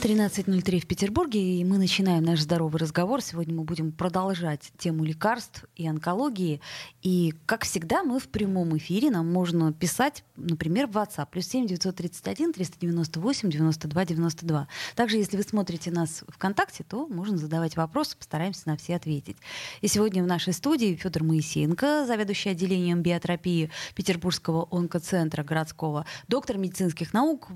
[0.00, 3.20] 13.03 в Петербурге, и мы начинаем наш здоровый разговор.
[3.20, 6.60] Сегодня мы будем продолжать тему лекарств и онкологии.
[7.02, 9.10] И, как всегда, мы в прямом эфире.
[9.10, 11.26] Нам можно писать, например, в WhatsApp.
[11.32, 14.68] Плюс 7 931 398 92 92.
[14.94, 19.36] Также, если вы смотрите нас ВКонтакте, то можно задавать вопросы, постараемся на все ответить.
[19.80, 27.12] И сегодня в нашей студии Федор Моисеенко, заведующий отделением биотерапии Петербургского онкоцентра городского, доктор медицинских
[27.12, 27.48] наук,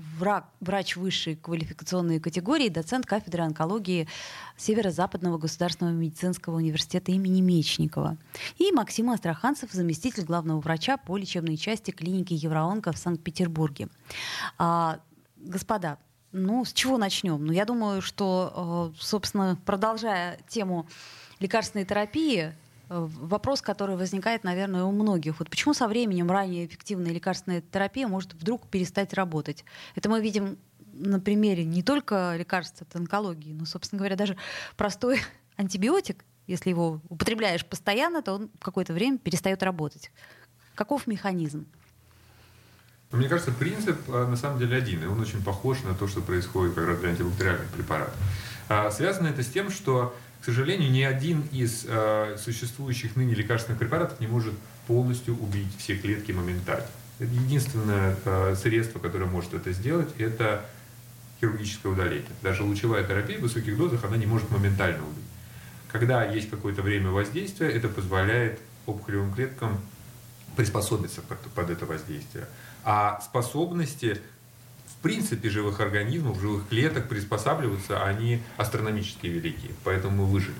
[0.59, 4.07] врач высшей квалификационной категории категории, доцент кафедры онкологии
[4.57, 8.17] Северо-Западного государственного медицинского университета имени Мечникова.
[8.57, 13.87] И Максим Астраханцев, заместитель главного врача по лечебной части клиники Евроонко в Санкт-Петербурге.
[14.57, 14.99] А,
[15.37, 15.99] господа,
[16.31, 17.45] ну, с чего начнем?
[17.45, 20.87] Ну, я думаю, что, э, собственно, продолжая тему
[21.39, 22.53] лекарственной терапии, э,
[22.89, 25.37] вопрос, который возникает, наверное, у многих.
[25.37, 29.63] Вот почему со временем ранее эффективная лекарственная терапия может вдруг перестать работать?
[29.93, 30.57] Это мы видим
[30.93, 34.37] на примере не только лекарств от онкологии, но, собственно говоря, даже
[34.77, 35.19] простой
[35.57, 40.11] антибиотик, если его употребляешь постоянно, то он какое-то время перестает работать.
[40.75, 41.67] Каков механизм?
[43.11, 46.07] Ну, мне кажется, принцип а, на самом деле один, и он очень похож на то,
[46.07, 48.15] что происходит как раз для антибактериальных препаратов.
[48.69, 53.79] А, связано это с тем, что, к сожалению, ни один из а, существующих ныне лекарственных
[53.79, 54.55] препаратов не может
[54.87, 56.87] полностью убить все клетки моментально.
[57.19, 58.17] Единственное
[58.55, 60.65] средство, которое может это сделать, это
[61.43, 62.29] хирургическое удаление.
[62.41, 65.25] Даже лучевая терапия в высоких дозах, она не может моментально убить.
[65.91, 69.79] Когда есть какое-то время воздействия, это позволяет опухолевым клеткам
[70.55, 72.45] приспособиться под, это воздействие.
[72.83, 74.21] А способности
[74.87, 80.55] в принципе живых организмов, живых клеток приспосабливаться, они астрономически велики, поэтому мы выжили.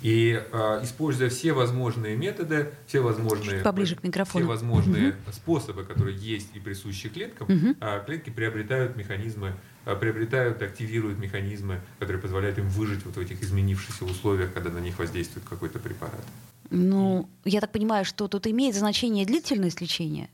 [0.00, 4.44] И э, используя все возможные методы, все возможные, поближе к микрофону.
[4.44, 5.32] все возможные угу.
[5.32, 7.76] способы, которые есть и присущи клеткам, угу.
[7.80, 9.54] э, клетки приобретают механизмы,
[9.86, 14.78] э, приобретают, активируют механизмы, которые позволяют им выжить вот в этих изменившихся условиях, когда на
[14.78, 16.24] них воздействует какой-то препарат.
[16.70, 20.28] Ну, я так понимаю, что тут имеет значение длительность лечения?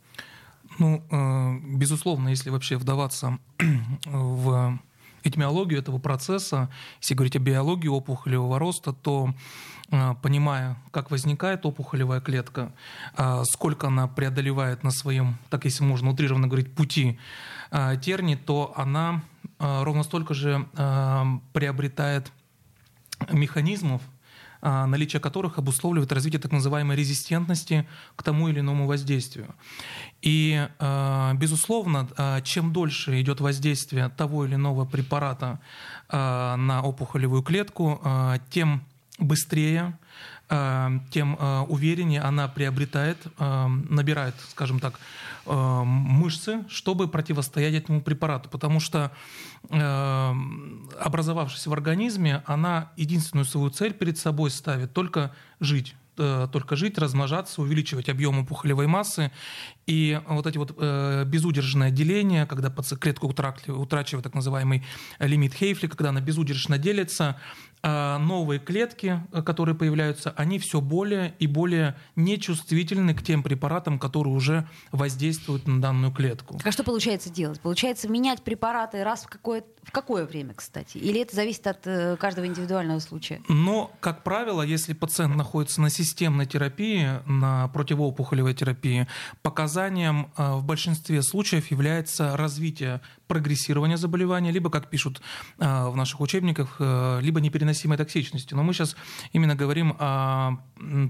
[0.78, 3.38] Ну, э, безусловно, если вообще вдаваться
[4.04, 4.78] в
[5.24, 6.70] этимиологию этого процесса,
[7.00, 9.34] если говорить о биологии опухолевого роста, то
[9.90, 12.72] э, понимая, как возникает опухолевая клетка,
[13.16, 17.18] э, сколько она преодолевает на своем, так если можно утрированно говорить, пути
[17.70, 19.22] э, терни, то она
[19.58, 20.66] ровно столько же
[21.52, 22.32] приобретает
[23.30, 24.02] механизмов,
[24.64, 27.86] наличие которых обусловливает развитие так называемой резистентности
[28.16, 29.54] к тому или иному воздействию.
[30.22, 35.60] И, а, безусловно, а, чем дольше идет воздействие того или иного препарата
[36.10, 38.00] на опухолевую клетку,
[38.50, 38.84] тем
[39.18, 39.98] быстрее
[40.48, 41.38] тем
[41.68, 45.00] увереннее она приобретает, набирает, скажем так,
[45.46, 48.48] мышцы, чтобы противостоять этому препарату.
[48.50, 49.10] Потому что
[51.00, 56.98] образовавшись в организме, она единственную свою цель перед собой ставит только жить э, только жить,
[56.98, 59.32] размножаться, увеличивать объем опухолевой массы.
[59.86, 64.84] И вот эти вот э, безудержное деление, когда клетка утрачивает так называемый
[65.18, 67.38] лимит Хейфли, когда она безудержно делится,
[67.86, 73.98] а новые клетки, э, которые появляются, они все более и более нечувствительны к тем препаратам,
[73.98, 76.58] которые уже воздействуют на данную клетку.
[76.64, 77.60] А что получается делать?
[77.60, 80.96] Получается менять препараты раз в какое, в какое время, кстати?
[80.96, 83.42] Или это зависит от э, каждого индивидуального случая?
[83.50, 89.06] Но, как правило, если пациент находится на системной терапии, на противоопухолевой терапии,
[89.74, 95.22] показанием э, в большинстве случаев является развитие прогрессирования заболевания, либо, как пишут
[95.56, 98.54] в наших учебниках, либо непереносимость непереносимой токсичности.
[98.54, 98.96] Но мы сейчас
[99.32, 100.58] именно говорим о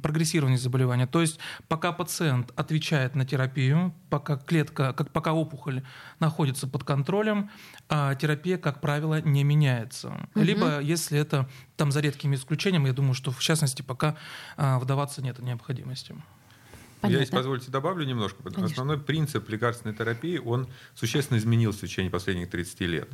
[0.03, 1.07] прогрессировании заболевания.
[1.07, 1.39] То есть
[1.69, 5.83] пока пациент отвечает на терапию, пока клетка, как пока опухоль
[6.21, 7.51] находится под контролем,
[7.89, 10.09] а терапия, как правило, не меняется.
[10.09, 10.45] Угу.
[10.45, 14.17] Либо если это там за редкими исключениями, я думаю, что в частности пока
[14.57, 16.15] вдаваться нет необходимости.
[17.05, 17.17] Понятно.
[17.17, 18.43] Я, если позволите, добавлю немножко.
[18.43, 18.65] Конечно.
[18.65, 23.09] Основной принцип лекарственной терапии, он существенно изменился в течение последних 30 лет.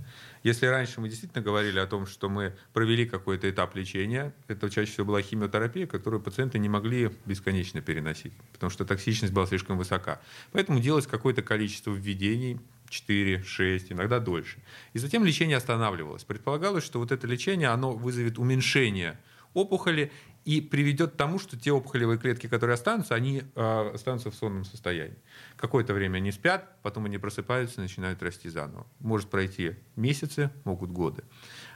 [0.44, 4.92] Если раньше мы действительно говорили о том, что мы провели какой-то этап лечения, это чаще
[4.92, 10.20] всего была химиотерапия, которую пациенты не могли бесконечно переносить, потому что токсичность была слишком высока.
[10.52, 12.60] Поэтому делалось какое-то количество введений,
[12.90, 14.58] 4, 6, иногда дольше.
[14.92, 16.22] И затем лечение останавливалось.
[16.24, 19.18] Предполагалось, что вот это лечение, оно вызовет уменьшение
[19.54, 20.12] опухоли
[20.50, 24.64] и приведет к тому, что те опухолевые клетки, которые останутся, они э, останутся в сонном
[24.64, 25.16] состоянии.
[25.56, 28.84] Какое-то время они спят, потом они просыпаются и начинают расти заново.
[28.98, 31.22] Может пройти месяцы, могут годы.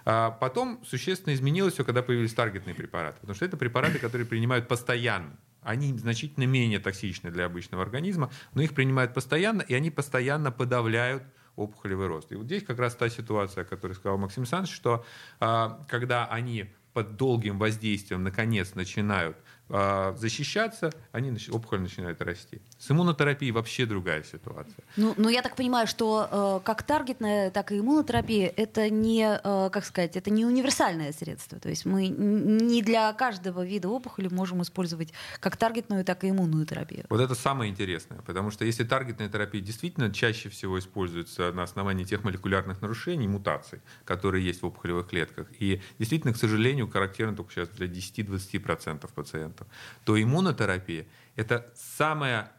[0.04, 3.20] А потом существенно изменилось все, когда появились таргетные препараты.
[3.20, 5.38] Потому что это препараты, которые принимают постоянно.
[5.62, 11.22] Они значительно менее токсичны для обычного организма, но их принимают постоянно, и они постоянно подавляют
[11.54, 12.32] опухолевый рост.
[12.32, 15.04] И вот здесь как раз та ситуация, о которой сказал Максим Александрович, что
[15.38, 19.36] а, когда они под долгим воздействием наконец начинают
[19.68, 22.60] защищаться, они, опухоль начинает расти.
[22.78, 24.84] С иммунотерапией вообще другая ситуация.
[24.96, 29.70] Ну, ну я так понимаю, что э, как таргетная, так и иммунотерапия это не, э,
[29.70, 31.58] как сказать, это не универсальное средство.
[31.58, 36.66] То есть мы не для каждого вида опухоли можем использовать как таргетную, так и иммунную
[36.66, 37.06] терапию.
[37.08, 42.04] Вот это самое интересное, потому что если таргетная терапия действительно чаще всего используется на основании
[42.04, 47.52] тех молекулярных нарушений, мутаций, которые есть в опухолевых клетках, и действительно, к сожалению, характерно только
[47.52, 49.66] сейчас для 10-20% пациентов, пациентов,
[50.04, 51.06] то иммунотерапия–
[51.36, 52.50] это самое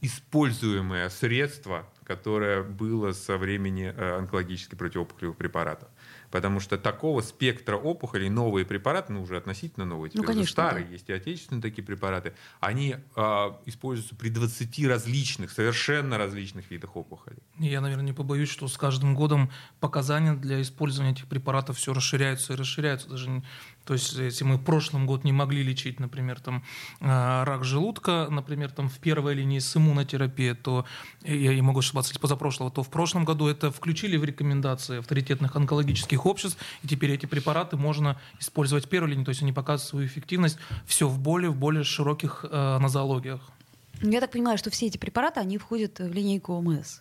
[0.00, 5.88] используемое средство, которое было со времени э, онкологических противоопухолевых препаратов.
[6.30, 10.86] Потому что такого спектра опухолей, новые препараты, ну уже относительно новые, теперь ну, конечно, старые,
[10.86, 10.92] да.
[10.92, 17.42] есть и отечественные такие препараты, они э, используются при 20 различных, совершенно различных видах опухолей.
[17.58, 22.52] Я, наверное, не побоюсь, что с каждым годом показания для использования этих препаратов все расширяются
[22.52, 23.08] и расширяются.
[23.08, 23.42] Даже
[23.86, 26.64] то есть, если мы в прошлом год не могли лечить, например, там,
[27.00, 30.84] а, рак желудка, например, там, в первой линии с иммунотерапией, то,
[31.22, 35.54] я не могу ошибаться, если позапрошлого, то в прошлом году это включили в рекомендации авторитетных
[35.54, 39.88] онкологических обществ, и теперь эти препараты можно использовать в первой линии, то есть они показывают
[39.88, 43.40] свою эффективность все в более, в более широких э, нозологиях.
[44.02, 47.00] Я так понимаю, что все эти препараты, они входят в линейку ОМС.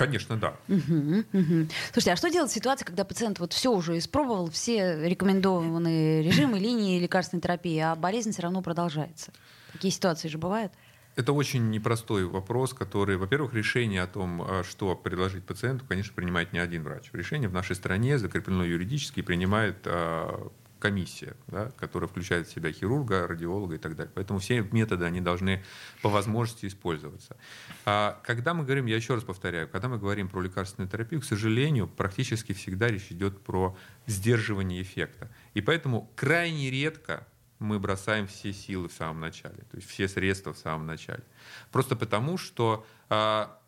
[0.00, 0.56] Конечно, да.
[0.68, 1.68] Угу, угу.
[1.92, 6.58] Слушайте, а что делать в ситуации, когда пациент вот все уже испробовал, все рекомендованные режимы,
[6.58, 9.30] линии лекарственной терапии, а болезнь все равно продолжается?
[9.72, 10.72] Такие ситуации же бывают?
[11.16, 16.54] Это очень непростой вопрос, который, во-первых, решение о том, а, что предложить пациенту, конечно, принимает
[16.54, 17.10] не один врач.
[17.12, 20.50] Решение в нашей стране закреплено юридически принимает а,
[20.80, 24.10] комиссия, да, которая включает в себя хирурга, радиолога и так далее.
[24.14, 25.62] Поэтому все методы, они должны
[26.02, 27.36] по возможности использоваться.
[27.84, 31.24] А когда мы говорим, я еще раз повторяю, когда мы говорим про лекарственную терапию, к
[31.24, 35.30] сожалению, практически всегда речь идет про сдерживание эффекта.
[35.54, 37.26] И поэтому крайне редко
[37.60, 41.22] мы бросаем все силы в самом начале, то есть все средства в самом начале.
[41.70, 43.60] Просто потому, что а,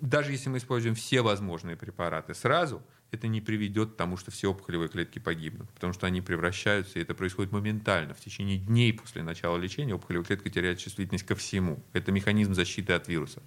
[0.00, 2.80] даже если мы используем все возможные препараты сразу,
[3.12, 7.02] это не приведет к тому, что все опухолевые клетки погибнут, потому что они превращаются, и
[7.02, 8.14] это происходит моментально.
[8.14, 11.84] В течение дней после начала лечения опухолевая клетка теряет чувствительность ко всему.
[11.92, 13.42] Это механизм защиты от вируса.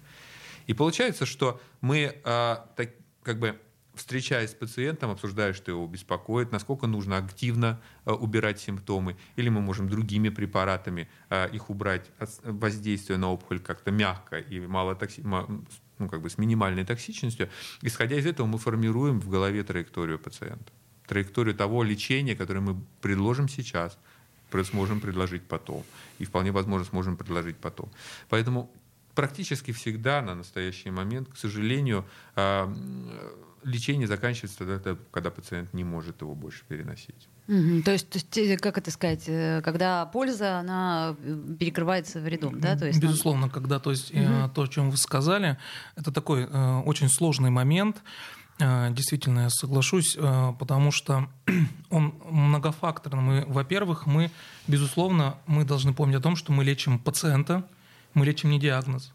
[0.66, 2.90] И получается, что мы а, так,
[3.22, 3.58] как бы
[3.96, 9.60] встречаясь с пациентом, обсуждая, что его беспокоит, насколько нужно активно а, убирать симптомы, или мы
[9.60, 12.10] можем другими препаратами а, их убрать,
[12.44, 15.22] воздействие на опухоль как-то мягко и мало токси
[15.98, 17.48] ну, как бы с минимальной токсичностью.
[17.82, 20.72] Исходя из этого мы формируем в голове траекторию пациента.
[21.06, 23.98] Траекторию того лечения, которое мы предложим сейчас,
[24.64, 25.84] сможем предложить потом.
[26.18, 27.90] И вполне возможно сможем предложить потом.
[28.28, 28.70] Поэтому
[29.16, 32.04] практически всегда на настоящий момент, к сожалению,
[32.36, 32.72] а,
[33.64, 37.28] лечение заканчивается тогда, когда пациент не может его больше переносить.
[37.48, 42.20] Угу, то, есть, то есть, э, как это сказать, э, когда польза, она э, перекрывается
[42.20, 42.76] вредом, да?
[42.76, 44.50] То есть, Безусловно, когда, то есть, угу.
[44.54, 45.56] то, о чем вы сказали,
[45.96, 48.02] это такой э, очень сложный момент,
[48.58, 50.16] э, Действительно, я соглашусь,
[50.58, 51.28] потому что
[51.90, 53.44] он многофакторный.
[53.46, 54.30] Во-первых, мы,
[54.66, 57.64] безусловно, мы должны помнить о том, что мы лечим пациента,
[58.16, 59.12] мы лечим не диагноз.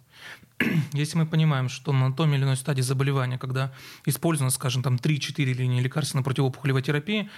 [0.93, 3.74] Если мы понимаем, что на том или иной стадии заболевания, когда
[4.05, 7.29] использовано, скажем, там 3-4 линии лекарственной противоопухолевой терапии,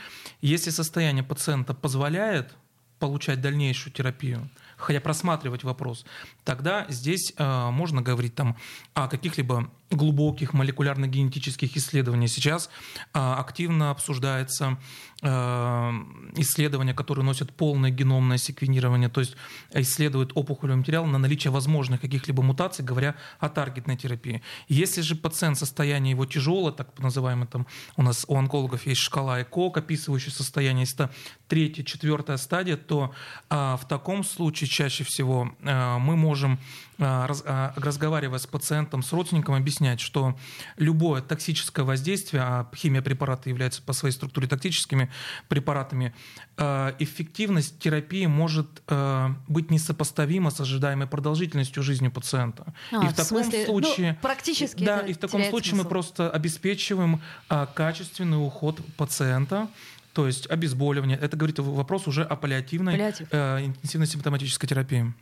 [0.42, 2.54] если состояние пациента позволяет
[3.00, 6.06] получать дальнейшую терапию, хотя просматривать вопрос,
[6.44, 8.58] тогда здесь э, можно говорить там
[8.94, 12.32] о каких-либо глубоких молекулярно-генетических исследованиях.
[12.32, 12.70] Сейчас
[13.14, 14.78] э, активно обсуждается
[15.22, 15.28] э,
[16.36, 19.36] исследования, которые носят полное геномное секвенирование, то есть
[19.74, 24.42] исследуют опухолевый материал на наличие возможных каких-либо мутаций, говоря о таргетной терапии.
[24.68, 29.42] Если же пациент состояние его тяжелое, так называемое, там у нас у онкологов есть шкала
[29.42, 31.14] ЭКОК, описывающая состояние, если это
[31.48, 33.14] третья, четвертая стадия, то
[33.50, 36.60] э, в таком случае случае чаще всего э, мы можем
[37.00, 40.38] а, а, разговаривая с пациентом, с родственником, объяснять, что
[40.78, 45.12] любое токсическое воздействие, а химия препарата является по своей структуре токсическими
[45.48, 46.14] препаратами,
[46.56, 48.68] а, эффективность терапии может
[49.48, 52.74] быть несопоставима с ожидаемой продолжительностью жизни пациента.
[52.92, 55.72] А, и в, в таком смысле, ну, случае, ну, практически да, и в таком случае
[55.72, 55.84] смысл.
[55.84, 59.68] мы просто обеспечиваем качественный уход пациента
[60.14, 61.18] то есть обезболивание.
[61.18, 63.28] Это говорит вопрос уже о паллиативной Паллиатив.
[63.32, 65.14] э, интенсивной симптоматической терапии.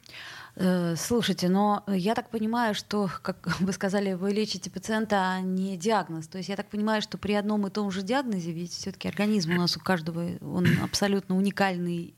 [0.55, 5.77] Э, слушайте, но я так понимаю, что, как вы сказали, вы лечите пациента, а не
[5.77, 6.27] диагноз.
[6.27, 9.53] То есть я так понимаю, что при одном и том же диагнозе, ведь все-таки организм
[9.53, 12.13] у нас у каждого, он абсолютно уникальный,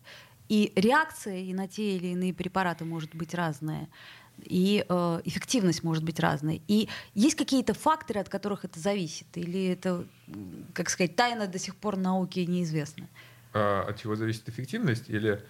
[0.49, 3.87] и реакция и на те или иные препараты может быть разная
[4.39, 6.61] и э, эффективность может быть разной.
[6.67, 9.27] И есть какие-то факторы, от которых это зависит?
[9.35, 10.05] Или это,
[10.73, 13.07] как сказать, тайна до сих пор науки неизвестна?
[13.53, 15.09] А, от чего зависит эффективность?
[15.09, 15.41] Или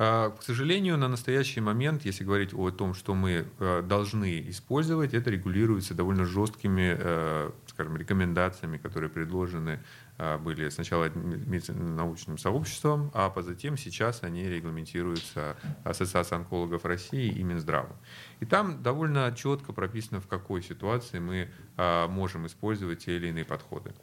[0.00, 5.12] а, к сожалению, на настоящий момент, если говорить о том, что мы э, должны использовать,
[5.12, 9.82] это регулируется довольно жесткими, э, скажем, рекомендациями, которые предложены а,
[10.18, 17.96] были сначала научным сообществом, а затем сейчас они регламентируются Ассоциацией онкологов России и Минздравом.
[18.40, 23.44] И там довольно четко прописано, в какой ситуации мы а, можем использовать те или иные
[23.44, 23.94] подходы.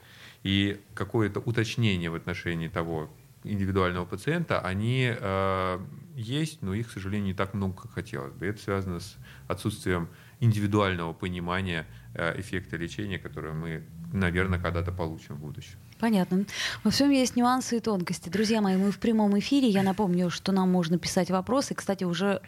[0.44, 3.10] И какое-то уточнение в отношении того,
[3.44, 5.80] индивидуального пациента, они э,
[6.16, 8.48] есть, но их, к сожалению, не так много, как хотелось бы.
[8.48, 9.18] Это связано с
[9.48, 15.78] отсутствием индивидуального понимания эффекта лечения, которое мы, наверное, когда-то получим в будущем.
[16.06, 16.46] Понятно.
[16.84, 18.30] Во всем есть нюансы и тонкости.
[18.30, 19.70] Друзья мои, мы в прямом эфире.
[19.70, 21.74] Я напомню, что нам можно писать вопросы.
[21.74, 22.42] Кстати, уже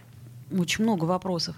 [0.51, 1.55] очень много вопросов.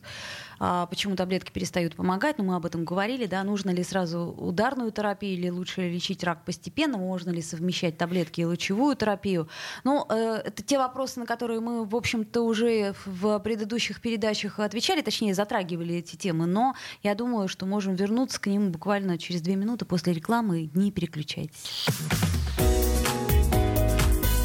[0.59, 2.37] А, почему таблетки перестают помогать?
[2.37, 6.43] Ну, мы об этом говорили, да, нужно ли сразу ударную терапию или лучше лечить рак
[6.43, 9.47] постепенно, можно ли совмещать таблетки и лучевую терапию?
[9.83, 15.01] Ну, э, это те вопросы, на которые мы, в общем-то, уже в предыдущих передачах отвечали,
[15.01, 19.55] точнее, затрагивали эти темы, но я думаю, что можем вернуться к ним буквально через две
[19.55, 20.69] минуты после рекламы.
[20.73, 21.87] Не переключайтесь.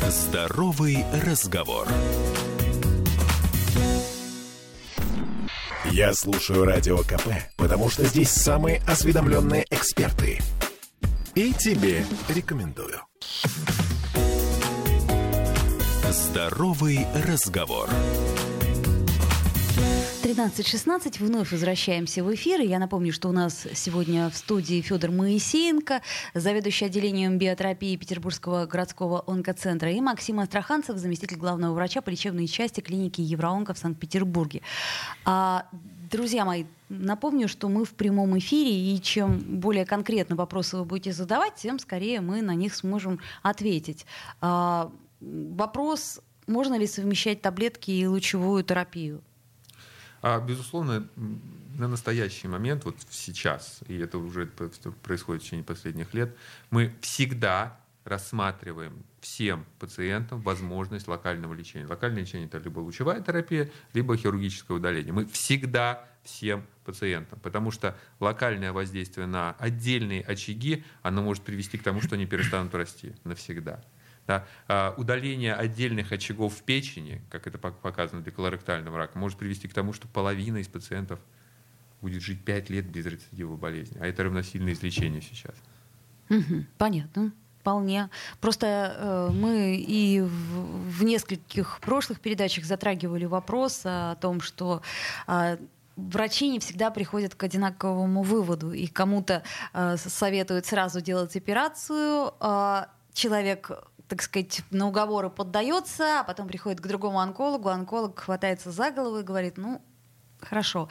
[0.08, 1.88] Здоровый разговор.
[5.96, 10.40] Я слушаю Радио КП, потому что здесь самые осведомленные эксперты.
[11.36, 13.00] И тебе рекомендую.
[16.10, 17.88] Здоровый разговор.
[20.24, 21.22] 13.16.
[21.22, 22.62] Вновь возвращаемся в эфир.
[22.62, 26.00] я напомню, что у нас сегодня в студии Федор Моисеенко,
[26.32, 32.80] заведующий отделением биотерапии Петербургского городского онкоцентра, и Максим Астраханцев, заместитель главного врача по лечебной части
[32.80, 34.62] клиники Евроонко в Санкт-Петербурге.
[35.26, 35.66] А,
[36.10, 41.12] друзья мои, напомню, что мы в прямом эфире, и чем более конкретно вопросы вы будете
[41.12, 44.06] задавать, тем скорее мы на них сможем ответить.
[44.40, 44.90] А,
[45.20, 49.22] вопрос, можно ли совмещать таблетки и лучевую терапию?
[50.26, 51.06] А, безусловно,
[51.76, 56.34] на настоящий момент, вот сейчас, и это уже происходит в течение последних лет,
[56.70, 61.86] мы всегда рассматриваем всем пациентам возможность локального лечения.
[61.86, 65.12] Локальное лечение– это либо лучевая терапия, либо хирургическое удаление.
[65.12, 71.82] Мы всегда всем пациентам, потому что локальное воздействие на отдельные очаги, оно может привести к
[71.82, 73.84] тому, что они перестанут расти навсегда.
[74.26, 79.68] Да, а, удаление отдельных очагов в печени, как это показано для колоректального рака, может привести
[79.68, 81.20] к тому, что половина из пациентов
[82.00, 83.98] будет жить 5 лет без рецидива болезни.
[84.00, 85.54] А это равносильно излечению сейчас.
[86.78, 87.32] Понятно.
[87.60, 88.10] Вполне.
[88.42, 94.82] Просто э, мы и в, в нескольких прошлых передачах затрагивали вопрос о том, что
[95.26, 95.56] э,
[95.96, 98.72] врачи не всегда приходят к одинаковому выводу.
[98.72, 103.70] И кому-то э, советуют сразу делать операцию, э, человек
[104.08, 109.18] так сказать, на уговоры поддается, а потом приходит к другому онкологу, онколог хватается за голову
[109.18, 109.80] и говорит, ну,
[110.40, 110.88] хорошо.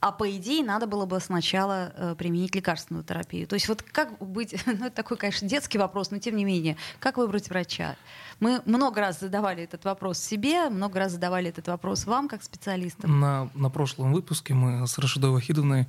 [0.00, 3.46] А по идее надо было бы сначала э, применить лекарственную терапию.
[3.46, 6.76] То есть вот как быть, ну это такой, конечно, детский вопрос, но тем не менее,
[6.98, 7.96] как выбрать врача?
[8.40, 13.20] Мы много раз задавали этот вопрос себе, много раз задавали этот вопрос вам, как специалистам.
[13.20, 15.86] На, на прошлом выпуске мы с Рашидой Вахидовной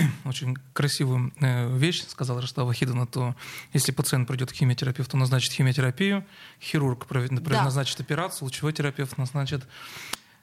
[0.24, 3.34] очень красивую э, вещь сказала Рашида Вахидовна, то
[3.72, 6.24] если пациент придет к химиотерапевту, назначит химиотерапию,
[6.60, 7.64] хирург да.
[7.64, 9.66] назначит операцию, лучевой терапевт назначит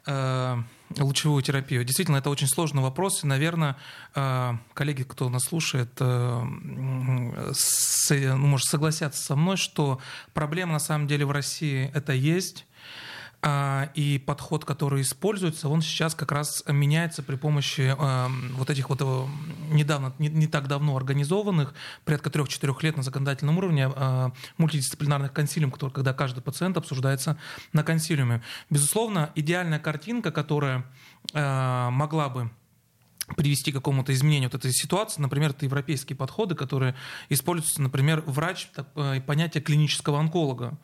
[0.05, 0.57] э,
[0.97, 1.83] лучевую терапию.
[1.83, 3.23] Действительно, это очень сложный вопрос.
[3.23, 3.75] И, наверное,
[4.15, 9.99] э, коллеги, кто нас слушает, э, ну, может согласятся со мной, что
[10.33, 12.65] проблема на самом деле в России это есть.
[13.41, 17.95] А, и подход, который используется, он сейчас как раз меняется при помощи
[18.57, 19.25] вот этих вот э,
[19.71, 25.91] недавно, не, так давно организованных, порядка трех-четырех лет на законодательном уровне, а, мультидисциплинарных консилиум, который,
[25.91, 27.37] когда каждый пациент обсуждается
[27.71, 28.41] на консилиуме.
[28.69, 30.85] Безусловно, идеальная картинка, которая
[31.33, 32.51] а, могла бы
[33.37, 35.21] привести к какому-то изменению вот этой ситуации.
[35.21, 36.95] Например, это европейские подходы, которые
[37.29, 40.77] используются, например, врач, э, понятие клинического онколога.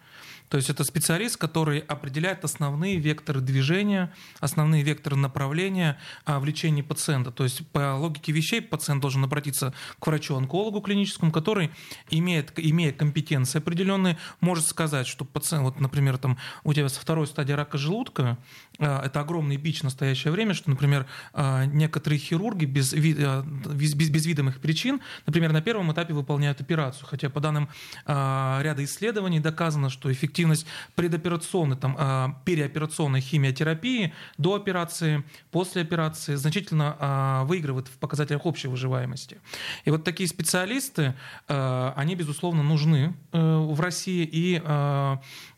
[0.50, 6.82] То есть это специалист, который определяет основные векторы движения, основные векторы направления а, в лечении
[6.82, 7.32] пациента.
[7.32, 11.72] То есть по логике вещей пациент должен обратиться к врачу-онкологу клиническому, который,
[12.10, 17.28] имеет, имея компетенции определенные, может сказать, что пациент, вот, например, там, у тебя со второй
[17.28, 18.38] стадии рака желудка,
[18.80, 24.26] а, это огромный бич в настоящее время, что, например, а, некоторые хирурги без, без, без,
[24.26, 27.70] видимых причин, например, на первом этапе выполняют операцию, хотя по данным
[28.06, 30.66] ряда исследований доказано, что эффективность эффективность
[30.96, 38.68] предоперационной, там, а, переоперационной химиотерапии до операции, после операции значительно а, выигрывает в показателях общей
[38.68, 39.40] выживаемости.
[39.86, 41.16] И вот такие специалисты,
[41.48, 44.62] а, они, безусловно, нужны э, в России, и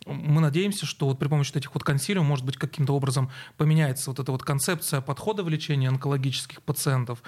[0.07, 4.19] мы надеемся, что вот при помощи этих вот консилиумов, может быть, каким-то образом поменяется вот
[4.19, 7.21] эта вот концепция подхода в лечении онкологических пациентов.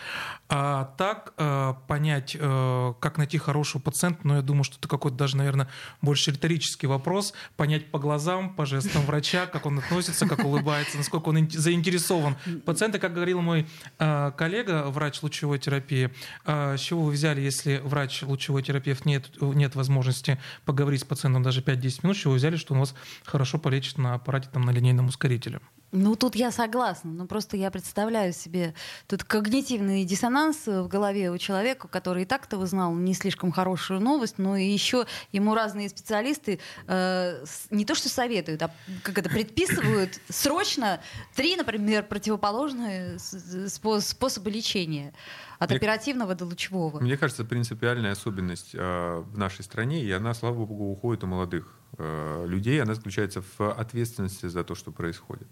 [0.48, 5.18] А так э, понять, э, как найти хорошего пациента, ну, я думаю, что это какой-то
[5.18, 5.70] даже, наверное,
[6.02, 7.34] больше риторический вопрос.
[7.58, 12.36] Понять по глазам, по жестам врача, как он относится, как улыбается, насколько он заинтересован.
[12.66, 13.68] Пациенты, как говорил мой
[14.00, 16.12] э, коллега, врач лучевой терапии,
[16.46, 21.62] с чего вы взяли, если врач лучевой терапевт нет, нет возможности поговорить с пациентом даже
[21.62, 22.94] 5-10 минут, с чего вы взяли, что что он вас
[23.26, 25.60] хорошо полечит на аппарате там, на линейном ускорителе.
[25.92, 27.12] Ну, тут я согласна.
[27.12, 28.76] Но просто я представляю себе
[29.08, 34.38] тут когнитивный диссонанс в голове у человека, который и так-то узнал не слишком хорошую новость,
[34.38, 38.72] но и еще ему разные специалисты э, не то что советуют, а
[39.02, 41.02] как это предписывают срочно
[41.36, 45.14] три, например, противоположные способы лечения.
[45.58, 47.02] От Мне, оперативного до лучевого.
[47.02, 51.79] Мне кажется, принципиальная особенность э, в нашей стране, и она, слава богу, уходит у молодых
[51.98, 55.48] людей, она заключается в ответственности за то, что происходит.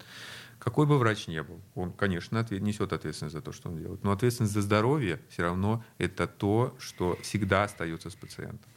[0.60, 4.04] Какой бы врач ни был, он, конечно, несет ответственность за то, что он делает.
[4.04, 8.70] Но ответственность за здоровье все равно это то, что всегда остается с пациентом.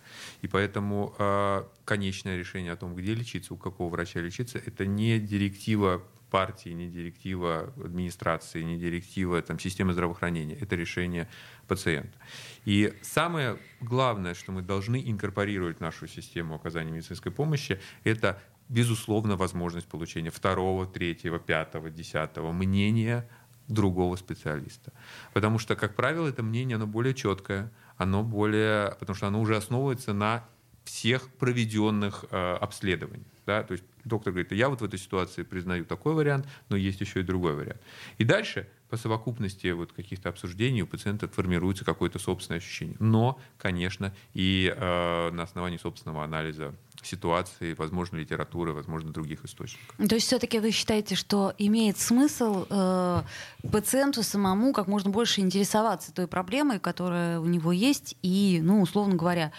[0.42, 5.18] И поэтому э, конечное решение о том, где лечиться, у какого врача лечиться, это не
[5.18, 10.56] директива партии, не директива администрации, не директива там, системы здравоохранения.
[10.56, 11.28] Это решение
[11.66, 12.16] пациента.
[12.64, 19.36] И самое главное, что мы должны инкорпорировать в нашу систему оказания медицинской помощи, это безусловно
[19.36, 23.28] возможность получения второго, третьего, пятого, десятого мнения
[23.66, 24.92] другого специалиста.
[25.32, 29.56] Потому что, как правило, это мнение, оно более четкое, оно более, потому что оно уже
[29.56, 30.44] основывается на
[30.84, 33.26] всех проведенных э, обследованиях.
[33.46, 33.62] Да?
[33.62, 37.20] То есть доктор говорит, я вот в этой ситуации признаю такой вариант, но есть еще
[37.20, 37.80] и другой вариант.
[38.18, 42.96] И дальше по совокупности вот каких-то обсуждений у пациента формируется какое-то собственное ощущение.
[42.98, 49.96] Но, конечно, и э, на основании собственного анализа ситуации, возможно, литературы, возможно, других источников.
[49.96, 53.22] То есть все-таки вы считаете, что имеет смысл э,
[53.70, 59.14] пациенту самому как можно больше интересоваться той проблемой, которая у него есть, и, ну, условно
[59.14, 59.52] говоря,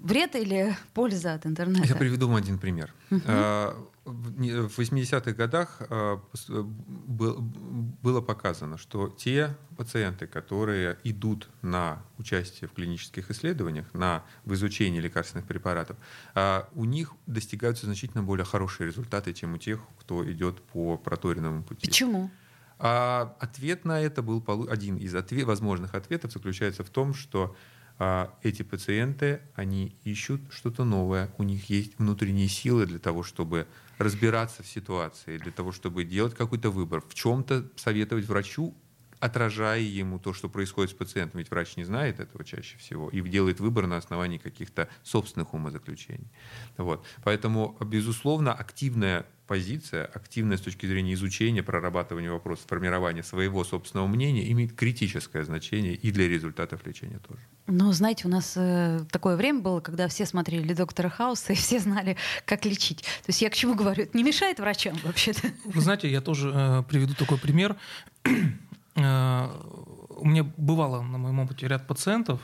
[0.00, 1.88] вред или польза от интернета?
[1.88, 2.94] Я приведу вам один пример.
[3.10, 3.74] Uh-huh.
[4.08, 13.30] В 80-х годах а, было показано, что те пациенты, которые идут на участие в клинических
[13.30, 15.96] исследованиях, на в изучении лекарственных препаратов,
[16.34, 21.62] а, у них достигаются значительно более хорошие результаты, чем у тех, кто идет по проторенному
[21.62, 21.86] пути.
[21.86, 22.30] Почему?
[22.78, 27.54] А ответ на это был один из ответ, возможных ответов заключается в том, что
[28.00, 33.66] а эти пациенты, они ищут что-то новое, у них есть внутренние силы для того, чтобы
[33.98, 38.74] разбираться в ситуации, для того, чтобы делать какой-то выбор, в чем-то советовать врачу,
[39.20, 41.38] отражая ему то, что происходит с пациентом.
[41.38, 46.28] Ведь врач не знает этого чаще всего и делает выбор на основании каких-то собственных умозаключений.
[46.76, 47.04] Вот.
[47.24, 54.50] Поэтому, безусловно, активная позиция, активная с точки зрения изучения, прорабатывания вопросов, формирования своего собственного мнения
[54.52, 57.40] имеет критическое значение и для результатов лечения тоже.
[57.70, 61.78] Ну, знаете, у нас э, такое время было, когда все смотрели «Доктора Хауса» и все
[61.78, 63.02] знали, как лечить.
[63.02, 64.04] То есть я к чему говорю?
[64.04, 65.48] Это не мешает врачам вообще-то?
[65.64, 67.76] Вы знаете, я тоже э, приведу такой пример.
[70.18, 72.40] У меня бывало на моем опыте ряд пациентов.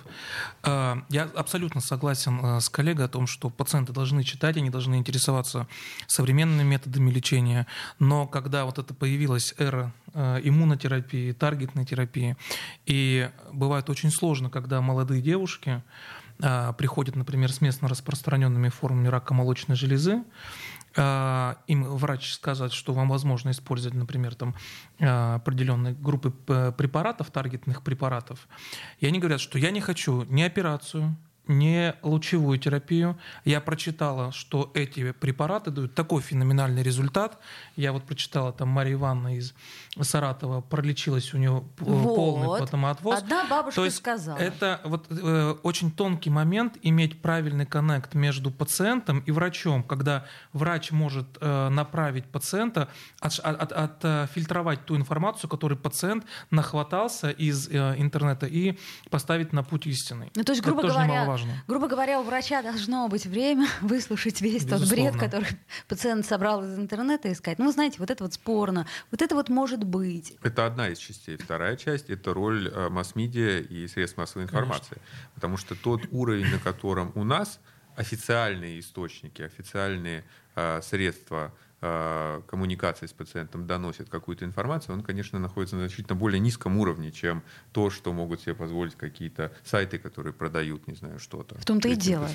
[0.63, 4.95] Э, я абсолютно согласен э, с коллегой о том, что пациенты должны читать, они должны
[4.97, 5.67] интересоваться
[6.07, 7.67] современными методами лечения.
[7.99, 12.37] Но когда вот это появилась эра э, иммунотерапии, таргетной терапии,
[12.87, 15.83] и бывает очень сложно, когда молодые девушки
[16.79, 20.25] приходят, например, с местно распространенными формами рака молочной железы,
[20.97, 24.55] им врач сказать, что вам возможно использовать, например, там,
[24.99, 28.49] э, определенные группы препаратов, таргетных препаратов,
[29.01, 33.19] и они говорят, что я не хочу ни операцию, не лучевую терапию.
[33.45, 37.39] Я прочитала, что эти препараты дают такой феноменальный результат.
[37.77, 39.55] Я вот прочитала, там Мария Ивановна из
[40.01, 42.17] Саратова пролечилась у нее вот.
[42.17, 43.19] полный потомоотвоз.
[43.19, 44.39] Одна бабушка То есть сказала.
[44.39, 50.91] Это вот э, очень тонкий момент иметь правильный коннект между пациентом и врачом, когда врач
[50.91, 52.89] может э, направить пациента,
[53.21, 58.79] от, от, от, отфильтровать ту информацию, которую пациент нахватался из э, интернета и
[59.11, 60.31] поставить на путь истины.
[60.35, 61.64] Ну, то есть, грубо говоря, важно.
[61.66, 64.87] Грубо говоря, у врача должно быть время выслушать весь Безусловно.
[64.87, 65.49] тот бред, который
[65.88, 69.49] пациент собрал из интернета и сказать, ну, знаете, вот это вот спорно, вот это вот
[69.49, 70.37] может быть.
[70.42, 71.37] Это одна из частей.
[71.37, 74.94] Вторая часть— это роль э, масс-медиа и средств массовой информации.
[74.94, 75.31] Конечно.
[75.35, 77.61] Потому что тот уровень, на котором у нас
[77.97, 80.25] официальные источники, официальные
[80.57, 81.53] э, средства
[82.47, 87.42] коммуникации с пациентом доносит какую-то информацию, он, конечно, находится на значительно более низком уровне, чем
[87.73, 91.59] то, что могут себе позволить какие-то сайты, которые продают, не знаю, что-то.
[91.59, 92.29] В том-то и дело.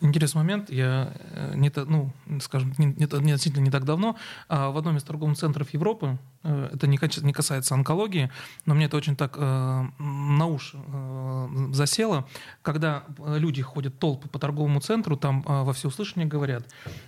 [0.00, 0.70] Интересный момент.
[0.70, 4.16] Я э, не, ну, скажем, не, не, не, относительно не так давно
[4.48, 8.30] а в одном из торговых центров Европы, э, это не, не касается онкологии,
[8.66, 11.13] но мне это очень так э, на уши э,
[11.72, 12.26] засело,
[12.62, 16.66] когда люди ходят толпы по торговому центру, там э, во всеуслышание говорят,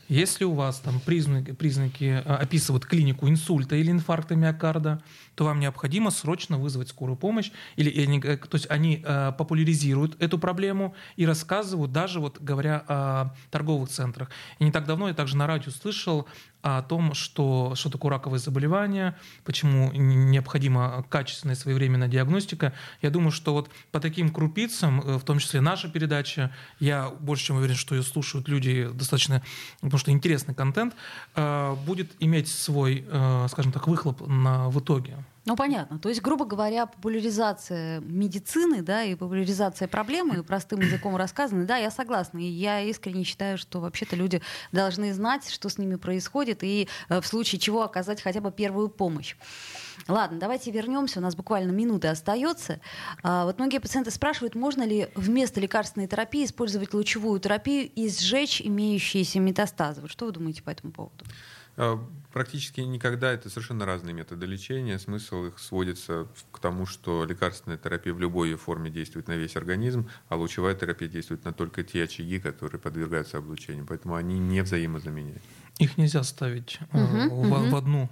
[0.09, 5.03] если у вас там признаки, признаки а, описывают клинику инсульта или инфаркта миокарда,
[5.35, 7.51] то вам необходимо срочно вызвать скорую помощь.
[7.77, 12.85] Или, или э, то есть они э, популяризируют эту проблему и рассказывают, даже вот говоря
[12.89, 14.31] о торговых центрах.
[14.59, 16.27] И не так давно я также на радио слышал
[16.63, 22.73] о том, что, что такое раковые заболевания, почему необходима качественная своевременная диагностика.
[23.03, 27.47] Я думаю, что вот по таким крупицам, э, в том числе наша передача, я больше
[27.47, 29.43] чем уверен, что ее слушают люди достаточно,
[29.81, 30.95] потому что интересный контент,
[31.87, 33.05] будет иметь свой,
[33.49, 35.17] скажем так, выхлоп на, в итоге.
[35.47, 36.01] Ну, понятно.
[36.01, 41.93] То есть, грубо говоря, популяризация медицины, да, и популяризация проблемы, простым языком рассказаны, да, я
[41.93, 42.39] согласна.
[42.39, 47.21] И я искренне считаю, что вообще-то люди должны знать, что с ними происходит, и э,
[47.21, 49.37] в случае чего оказать хотя бы первую помощь.
[50.09, 51.21] Ладно, давайте вернемся.
[51.21, 52.81] У нас буквально минуты остается.
[53.23, 58.61] А, вот многие пациенты спрашивают, можно ли вместо лекарственной терапии использовать лучевую терапию и сжечь
[58.61, 60.01] имеющиеся метастазы.
[60.01, 61.25] Вот что вы думаете по этому поводу?
[61.77, 64.99] А, практически никогда это совершенно разные методы лечения.
[64.99, 69.57] Смысл их сводится к тому, что лекарственная терапия в любой ее форме действует на весь
[69.57, 73.87] организм, а лучевая терапия действует на только те очаги, которые подвергаются облучению.
[73.87, 75.43] Поэтому они не взаимозаменяют.
[75.79, 77.71] Их нельзя ставить угу, в, угу.
[77.71, 78.09] в одну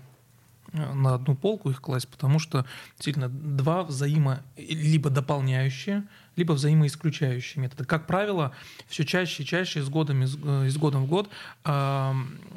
[0.72, 7.62] э, на одну полку их класть, потому что действительно два взаимо либо дополняющие, либо взаимоисключающие
[7.62, 7.84] методы.
[7.84, 8.52] Как правило,
[8.86, 11.28] все чаще и чаще из, года, из, э, года в год
[11.64, 12.12] э,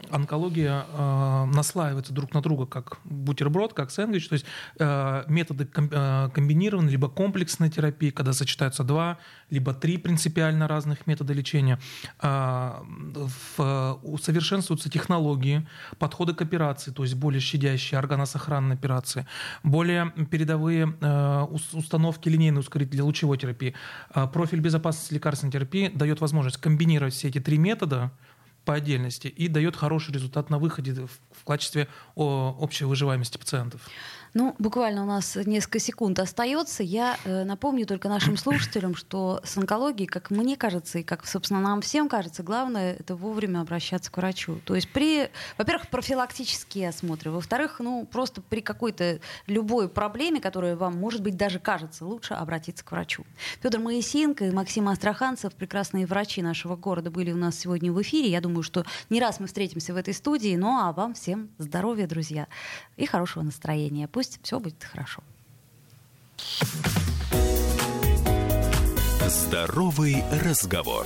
[0.10, 4.28] онкология э, наслаивается друг на друга как бутерброд, как сэндвич.
[4.30, 4.46] То есть
[4.80, 9.18] э, методы э, комбинированной либо комплексной терапии, когда сочетаются два,
[9.50, 11.80] либо три принципиально разных метода лечения.
[12.22, 12.82] Э,
[13.58, 15.68] в, усовершенствуются технологии,
[16.00, 19.26] подходы к операции, то есть более щадящие органосохранные операции,
[19.64, 21.42] более передовые э,
[21.74, 23.74] установки линейной ускорителя лучевой терапии, терапии.
[24.10, 28.12] А профиль безопасности лекарственной терапии дает возможность комбинировать все эти три метода
[28.68, 30.94] по отдельности и дает хороший результат на выходе
[31.32, 33.80] в качестве общей выживаемости пациентов.
[34.34, 36.84] Ну, буквально у нас несколько секунд остается.
[36.84, 41.60] Я э, напомню только нашим слушателям, что с онкологией, как мне кажется, и как, собственно,
[41.60, 44.60] нам всем кажется, главное— это вовремя обращаться к врачу.
[44.66, 50.98] То есть при, во-первых, профилактические осмотры, во-вторых, ну, просто при какой-то любой проблеме, которая вам,
[50.98, 53.26] может быть, даже кажется, лучше обратиться к врачу.
[53.64, 58.30] Федор Моисеенко и Максим Астраханцев, прекрасные врачи нашего города, были у нас сегодня в эфире.
[58.30, 60.56] Я думаю, что не раз мы встретимся в этой студии.
[60.56, 62.48] Ну, а вам всем здоровья, друзья,
[62.96, 64.08] и хорошего настроения.
[64.08, 65.22] Пусть все будет хорошо.
[69.28, 71.06] Здоровый разговор.